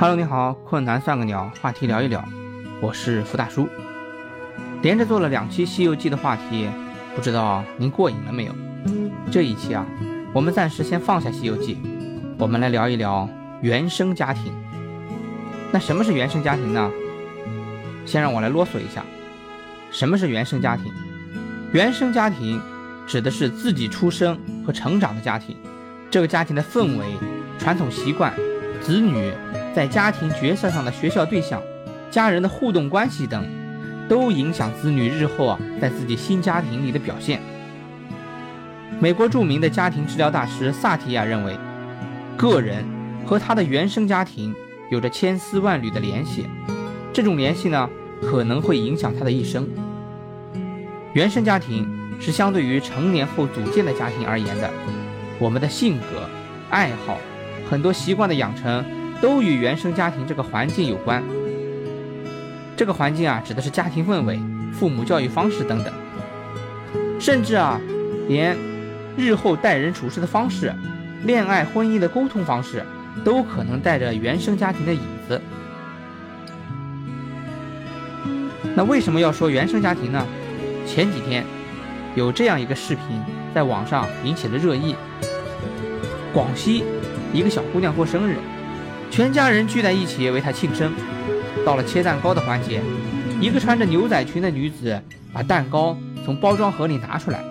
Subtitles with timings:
[0.00, 2.24] Hello，你好，困难算个鸟，话题聊一聊，
[2.80, 3.68] 我是福大叔，
[4.80, 6.70] 连着做了两期《西游记》的话题，
[7.14, 8.52] 不知道您过瘾了没有？
[9.30, 9.84] 这一期啊，
[10.32, 11.74] 我们暂时先放下《西游记》，
[12.38, 13.28] 我们来聊一聊
[13.60, 14.50] 原生家庭。
[15.70, 16.90] 那什么是原生家庭呢？
[18.06, 19.04] 先让我来啰嗦一下，
[19.90, 20.90] 什么是原生家庭？
[21.74, 22.58] 原生家庭
[23.06, 25.54] 指的是自己出生和成长的家庭，
[26.10, 27.04] 这个家庭的氛围、
[27.58, 28.32] 传统习惯、
[28.80, 29.30] 子女
[29.74, 31.62] 在家庭角色上的学校对象、
[32.10, 33.46] 家人的互动关系等，
[34.08, 37.40] 都影响子女日后啊在自己新家庭里的表现。
[38.98, 41.56] 美国著名的家庭治疗大师萨提亚认为，
[42.36, 42.84] 个人
[43.24, 44.54] 和他的原生家庭
[44.90, 46.46] 有着千丝万缕的联系，
[47.12, 47.88] 这种联系呢
[48.20, 49.68] 可能会影响他的一生。
[51.12, 51.88] 原生家庭
[52.20, 54.68] 是相对于成年后组建的家庭而言的，
[55.38, 56.28] 我们的性格、
[56.68, 57.18] 爱好、
[57.70, 58.84] 很多习惯的养成
[59.20, 61.22] 都与原生家庭这个环境有关。
[62.76, 64.40] 这个环境啊，指的是家庭氛围、
[64.72, 65.92] 父母教育方式等等，
[67.20, 67.78] 甚至啊，
[68.28, 68.56] 连
[69.16, 70.72] 日后待人处事的方式、
[71.24, 72.82] 恋爱婚姻的沟通方式，
[73.22, 75.40] 都可能带着原生家庭的影子。
[78.74, 80.26] 那为什么要说原生家庭呢？
[80.86, 81.44] 前几天，
[82.14, 83.20] 有这样一个视频
[83.54, 84.94] 在网上引起了热议。
[86.32, 86.84] 广西
[87.32, 88.36] 一个小姑娘过生日，
[89.10, 90.92] 全家人聚在一起为他庆生。
[91.66, 92.80] 到了切蛋糕的环节，
[93.40, 94.98] 一个穿着牛仔裙的女子
[95.32, 97.44] 把蛋糕从包装盒里拿出来，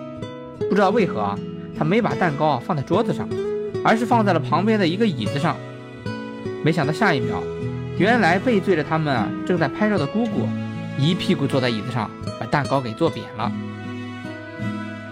[0.68, 1.38] 不知道为何，
[1.78, 3.28] 她没把蛋糕放在桌子上，
[3.84, 5.56] 而是放在了旁边的一个椅子上。
[6.64, 7.42] 没想到下一秒，
[7.98, 10.48] 原来背对着他们正在拍照的姑姑。
[10.98, 13.50] 一屁股坐在椅子上，把蛋糕给坐扁了。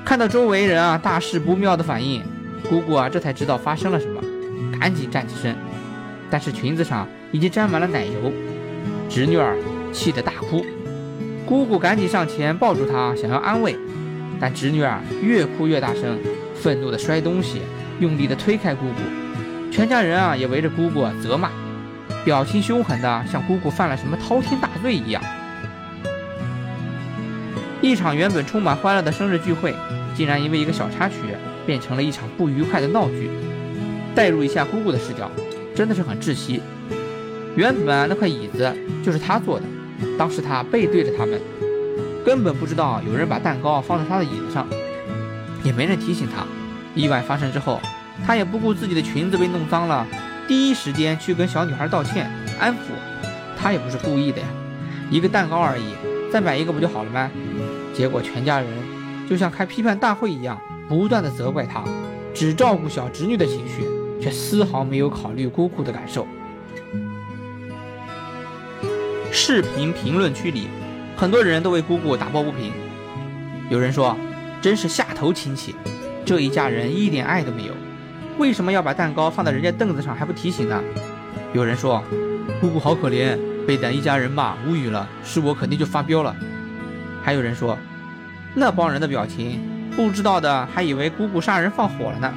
[0.04, 2.22] 看到周围人啊大事不妙的反应，
[2.68, 4.20] 姑姑啊这才知道发生了什么，
[4.78, 5.56] 赶紧站起身，
[6.30, 8.32] 但是裙子上已经沾满了奶油，
[9.08, 9.56] 侄女儿
[9.92, 10.64] 气得大哭。
[11.46, 13.76] 姑姑赶紧上前抱住她，想要安慰，
[14.38, 16.18] 但侄女儿越哭越大声，
[16.54, 17.62] 愤怒的摔东西，
[18.00, 19.72] 用力的推开姑姑。
[19.72, 21.50] 全家人啊也围着姑姑责骂，
[22.24, 25.22] 表情凶狠的像姑姑犯了什么滔天大罪一样。
[27.80, 29.74] 一场原本充满欢乐的生日聚会，
[30.14, 31.14] 竟然因为一个小插曲
[31.64, 33.30] 变成了一场不愉快的闹剧。
[34.14, 35.30] 代入一下姑姑的视角，
[35.78, 36.60] 真的是很窒息。
[37.54, 39.64] 原本那块椅子就是他坐的，
[40.18, 41.40] 当时他背对着他们，
[42.26, 44.66] 根本不知道有人把蛋糕放在他的椅子上，
[45.62, 46.44] 也没人提醒他。
[46.96, 47.80] 意外发生之后，
[48.26, 50.04] 他也不顾自己的裙子被弄脏了，
[50.48, 52.28] 第一时间去跟小女孩道歉
[52.58, 52.78] 安抚。
[53.56, 54.48] 他也不是故意的呀，
[55.12, 55.94] 一个蛋糕而已，
[56.32, 57.30] 再买一个不就好了吗？
[57.94, 58.68] 结果全家人
[59.30, 61.84] 就像开批判大会一样，不断的责怪他，
[62.34, 63.84] 只照顾小侄女的情绪，
[64.20, 66.26] 却丝毫没有考虑姑姑的感受。
[69.30, 70.68] 视频评论区里，
[71.16, 72.72] 很多人都为姑姑打抱不平。
[73.70, 74.16] 有人说
[74.60, 75.74] ：“真是下头亲戚，
[76.24, 77.74] 这一家人一点爱都没有，
[78.38, 80.82] 为什么要把蛋糕放在人家凳子上还不提醒呢？”
[81.52, 82.02] 有人说
[82.60, 86.34] ：“姑姑好可怜，被咱一家人骂，无语了，是我肯定就发飙了。”
[87.22, 87.78] 还有人说。
[88.54, 89.60] 那帮人的表情，
[89.94, 92.34] 不知道的还以为姑姑杀人放火了呢。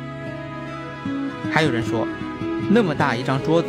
[1.52, 2.08] 还有人说，
[2.70, 3.68] 那么大一张桌子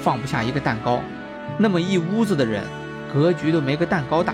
[0.00, 1.02] 放不下一个蛋糕，
[1.58, 2.62] 那么一屋子的人，
[3.12, 4.32] 格局都没个蛋糕大。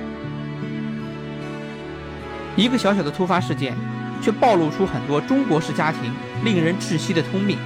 [2.54, 3.74] 一个小小的突发事件，
[4.22, 6.12] 却暴露出很多中国式家庭
[6.44, 7.56] 令人窒息的通病：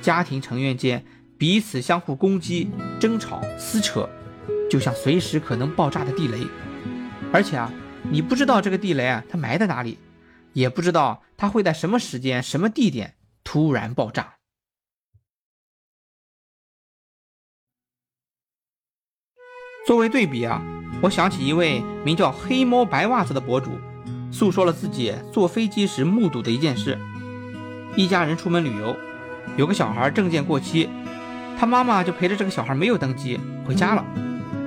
[0.00, 1.04] 家庭成员间
[1.36, 2.70] 彼此相互攻击、
[3.00, 4.08] 争吵、撕扯，
[4.70, 6.38] 就像随时可能爆炸的地雷。
[7.32, 7.70] 而且啊。
[8.08, 9.98] 你不知道这个地雷啊，它埋在哪里，
[10.52, 14.35] 也不知道它会在什么时间、什么地点突然爆炸。
[19.86, 20.60] 作为对比啊，
[21.00, 23.78] 我想起一位名叫“黑猫白袜子”的博主，
[24.32, 26.98] 诉说了自己坐飞机时目睹的一件事：
[27.94, 28.96] 一家人出门旅游，
[29.56, 30.88] 有个小孩证件过期，
[31.56, 34.04] 他妈妈就陪着这个小孩没有登机回家了，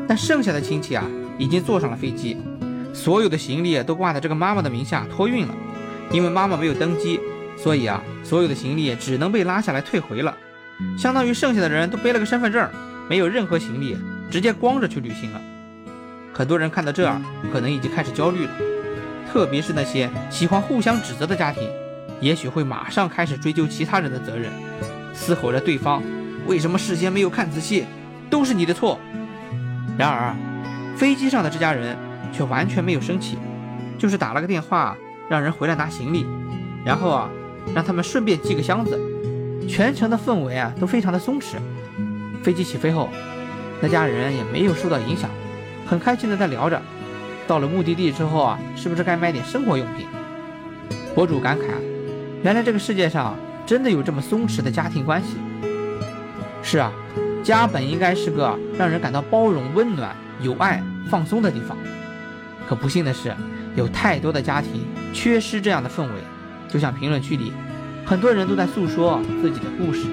[0.08, 1.04] 但剩下的亲戚啊，
[1.38, 2.38] 已经坐上了飞机。
[2.94, 5.54] 所有的行李都挂在这个妈妈的名下托运了，
[6.14, 7.20] 因为妈妈没有登机，
[7.58, 10.34] 所以啊，所有的行李只能被拉下来退回了，
[10.98, 12.66] 相当于剩下的人都背了个身份证，
[13.10, 13.98] 没有任何行李，
[14.30, 15.42] 直接光着去旅行了。
[16.34, 17.22] 很多人看到这儿，
[17.52, 18.52] 可能已经开始焦虑了，
[19.32, 21.70] 特别是那些喜欢互相指责的家庭，
[22.22, 24.52] 也许会马上开始追究其他人的责任，
[25.14, 26.02] 嘶吼着对方
[26.48, 27.86] 为什么事先没有看仔细，
[28.30, 29.00] 都是你的错。
[29.98, 30.36] 然而，
[30.96, 31.98] 飞机上的这家人。
[32.32, 33.40] 却完全没有生气，
[33.98, 34.96] 就是打了个电话
[35.28, 36.28] 让人回来拿行李，
[36.86, 37.28] 然后啊，
[37.74, 39.00] 让他们顺便寄个箱子。
[39.68, 41.56] 全程的氛围啊都非常的松弛。
[42.44, 43.10] 飞机起飞后，
[43.82, 45.30] 那家人也没有受到影响，
[45.86, 46.82] 很开心的在聊着。
[47.48, 50.06] 到了目的地之后啊，是不是该买点生活用品？
[51.16, 51.64] 博主感慨，
[52.44, 53.36] 原来这个世界上
[53.66, 55.38] 真的有这么松弛的家庭关系。
[56.62, 56.92] 是啊，
[57.44, 61.76] 家本应该是个让人感到包容、温暖、有爱、放松的地方。
[62.68, 63.34] 可不幸的是，
[63.76, 66.14] 有太多的家庭缺失这样的氛围。
[66.68, 67.52] 就像评论区里，
[68.06, 70.06] 很多人都在诉说自己的故事。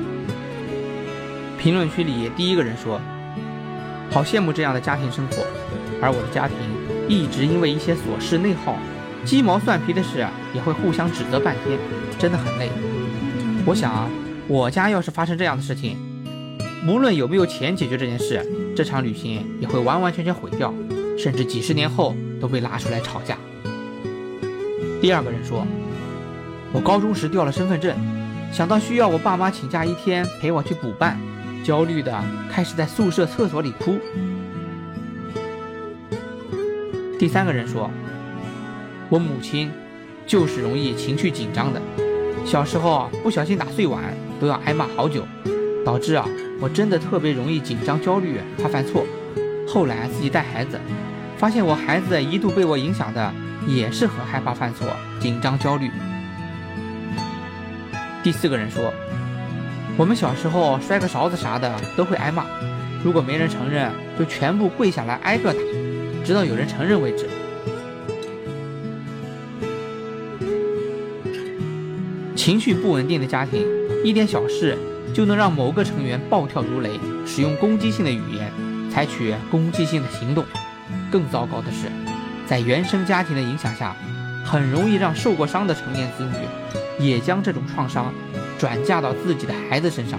[1.58, 2.98] 评论区里第一个人说
[4.16, 5.44] ：“好羡慕这样的家庭生活，
[6.00, 6.56] 而我的家庭。”
[7.06, 8.78] 一直因为一些琐事内耗，
[9.26, 11.78] 鸡毛蒜皮的事也会互相指责半天，
[12.18, 12.70] 真的很累。
[13.66, 14.08] 我想啊，
[14.48, 15.98] 我家要是发生这样的事情，
[16.88, 18.42] 无论有没有钱解决这件事，
[18.74, 20.72] 这场旅行也会完完全全毁掉，
[21.18, 23.36] 甚至几十年后都被拉出来吵架。
[25.02, 25.66] 第二个人说，
[26.72, 27.94] 我高中时掉了身份证，
[28.50, 31.20] 想到需要我爸妈请假一天陪我去补办，
[31.66, 33.98] 焦虑的开始在宿舍厕所里哭。
[37.18, 37.90] 第三个人说
[39.10, 39.72] ：“我母亲
[40.28, 41.82] 就是容易情绪紧张的，
[42.44, 45.26] 小时候不小心打碎碗都要挨骂好久，
[45.84, 46.24] 导致啊
[46.60, 49.04] 我真的特别容易紧张焦虑，怕犯错。
[49.66, 50.78] 后来自己带孩子，
[51.36, 53.34] 发现我孩子一度被我影响的
[53.66, 54.86] 也是很害怕犯错，
[55.18, 55.90] 紧张焦虑。”
[58.22, 58.92] 第四个人说
[59.98, 62.44] ：“我们小时候摔个勺子啥的都会挨骂，
[63.02, 65.58] 如果没人承认，就全部跪下来挨个打。”
[66.22, 67.26] 直到有人承认为止。
[72.34, 73.64] 情绪不稳定的家庭，
[74.04, 74.76] 一点小事
[75.14, 76.90] 就能让某个成员暴跳如雷，
[77.24, 78.52] 使用攻击性的语言，
[78.90, 80.44] 采取攻击性的行动。
[81.10, 81.88] 更糟糕的是，
[82.46, 83.96] 在原生家庭的影响下，
[84.44, 88.12] 很容易让受过伤的成年子女也将这种创伤
[88.58, 90.18] 转嫁到自己的孩子身上，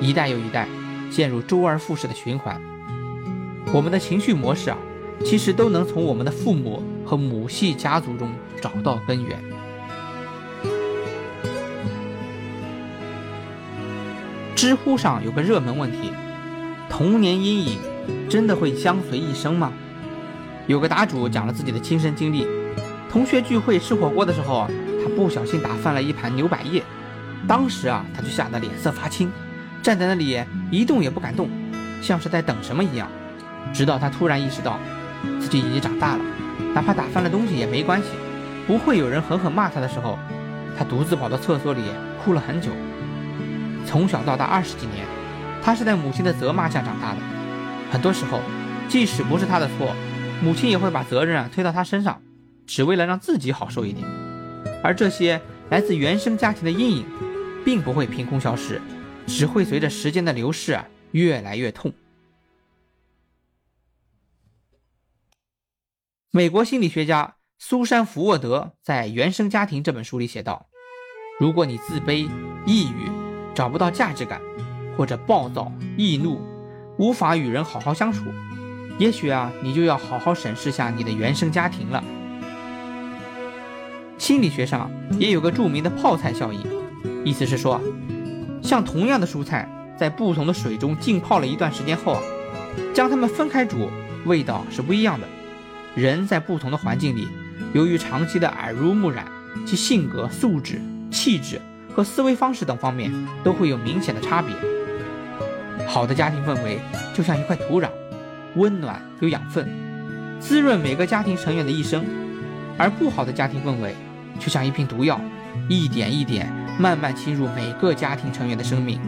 [0.00, 0.68] 一代又一代
[1.10, 2.60] 陷入周而复始的循环。
[3.72, 4.78] 我们的情绪模式啊！
[5.24, 8.30] 其实都能从我们的父母和母系家族中
[8.60, 9.42] 找到根源。
[14.54, 16.12] 知乎上有个热门问题：
[16.88, 17.78] 童年阴影
[18.28, 19.72] 真的会相随一生吗？
[20.66, 22.46] 有个答主讲了自己的亲身经历：
[23.10, 24.68] 同学聚会吃火锅的时候，
[25.02, 26.82] 他不小心打翻了一盘牛百叶，
[27.46, 29.30] 当时啊，他就吓得脸色发青，
[29.82, 31.48] 站在那里一动也不敢动，
[32.02, 33.08] 像是在等什么一样。
[33.72, 34.78] 直到他突然意识到。
[35.40, 36.24] 自己已经长大了，
[36.74, 38.08] 哪怕打翻了东西也没关系，
[38.66, 40.18] 不会有人狠狠骂他的时候，
[40.78, 41.80] 他独自跑到厕所里
[42.22, 42.70] 哭了很久。
[43.86, 45.06] 从小到大二十几年，
[45.62, 47.18] 他是在母亲的责骂下长大的。
[47.90, 48.40] 很多时候，
[48.88, 49.96] 即使不是他的错，
[50.42, 52.20] 母亲也会把责任啊推到他身上，
[52.66, 54.06] 只为了让自己好受一点。
[54.84, 55.40] 而这些
[55.70, 57.04] 来自原生家庭的阴影，
[57.66, 58.80] 并不会凭空消失，
[59.26, 60.78] 只会随着时间的流逝
[61.10, 61.92] 越来越痛。
[66.30, 70.68] 美国心理学家苏珊·福沃德在《原生家庭》这本书里写道
[71.40, 72.30] ：“如果你自卑、
[72.66, 73.10] 抑郁、
[73.52, 74.40] 找不到价值感，
[74.96, 76.40] 或者暴躁、易怒，
[76.98, 78.26] 无法与人好好相处，
[78.96, 82.04] 也许啊，你就要好好审视下你的原生家庭了。”
[84.18, 86.85] 心理学上也有个著名的泡菜效应，
[87.26, 87.80] 意思是说，
[88.62, 89.68] 像同样的蔬菜，
[89.98, 92.22] 在不同的水中浸泡了一段时间后，
[92.94, 93.90] 将它们分开煮，
[94.26, 95.26] 味道是不一样的。
[95.96, 97.26] 人在不同的环境里，
[97.72, 99.26] 由于长期的耳濡目染，
[99.66, 100.80] 其性格、素质、
[101.10, 101.60] 气质
[101.92, 104.54] 和思维方式等方面都会有明显的差别。
[105.84, 106.78] 好的家庭氛围
[107.12, 107.88] 就像一块土壤，
[108.54, 109.68] 温暖有养分，
[110.38, 112.04] 滋润每个家庭成员的一生；
[112.78, 113.96] 而不好的家庭氛围
[114.38, 115.20] 就像一瓶毒药，
[115.68, 119.00] 一点一点慢慢侵入每个家庭成员的生命，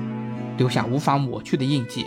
[0.57, 2.07] 留下无法抹去的印记。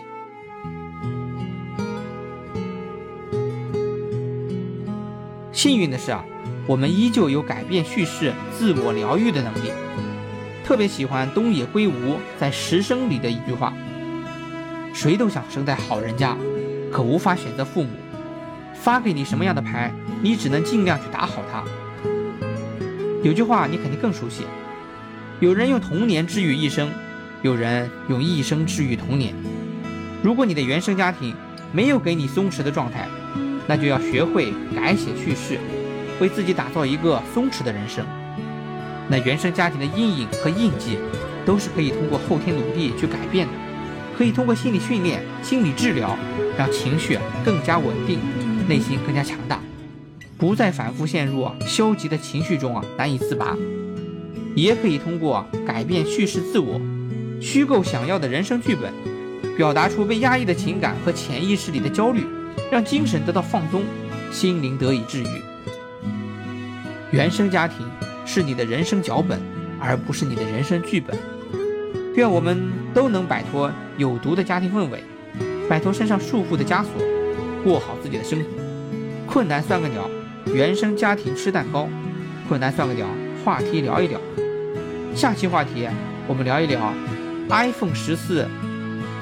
[5.51, 6.25] 幸运的是啊，
[6.65, 9.71] 我们依旧有改变叙事、自我疗愈的能力。
[10.65, 13.73] 特别喜欢东野圭吾在《十生》里的一句话
[14.93, 16.35] ：“谁都想生在好人家，
[16.91, 17.89] 可无法选择父母。
[18.73, 19.91] 发给你什么样的牌，
[20.23, 21.63] 你只能尽量去打好它。”
[23.21, 24.45] 有句话你肯定更熟悉：
[25.41, 26.87] 有人用童年治愈一生，
[27.41, 29.33] 有人用一生治愈童年。
[30.21, 31.35] 如果你的原生家庭
[31.73, 33.07] 没有给你松弛的状态，
[33.65, 35.57] 那就要学会改写叙事，
[36.19, 38.05] 为自己打造一个松弛的人生。
[39.09, 40.99] 那原生家庭的阴影和印记，
[41.43, 43.53] 都是可以通过后天努力去改变的，
[44.15, 46.15] 可以通过心理训练、心理治疗，
[46.55, 48.19] 让情绪更加稳定，
[48.67, 49.59] 内心更加强大，
[50.37, 53.57] 不再反复陷入消极的情绪中啊难以自拔。
[54.55, 56.79] 也可以通过改变叙事自我，
[57.39, 58.91] 虚构想要的人生剧本，
[59.55, 62.25] 表达出被压抑的情感和潜意识里的焦虑，
[62.71, 63.83] 让精神得到放松，
[64.31, 65.27] 心灵得以治愈。
[67.11, 67.85] 原生家庭
[68.25, 69.39] 是你的人生脚本，
[69.79, 71.17] 而不是你的人生剧本。
[72.15, 75.03] 愿我们都能摆脱有毒的家庭氛围，
[75.69, 76.91] 摆脱身上束缚的枷锁，
[77.63, 78.45] 过好自己的生活。
[79.25, 80.09] 困难算个鸟，
[80.53, 81.87] 原生家庭吃蛋糕。
[82.49, 83.07] 困难算个鸟，
[83.45, 84.19] 话题聊一聊。
[85.15, 85.87] 下期话题
[86.27, 86.93] 我们聊一聊
[87.49, 88.47] iPhone 十四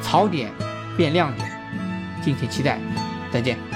[0.01, 0.51] 槽点
[0.95, 1.49] 变亮点，
[2.23, 2.79] 敬请期待。
[3.31, 3.68] 再见。